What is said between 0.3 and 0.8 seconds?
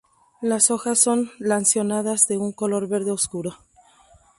Las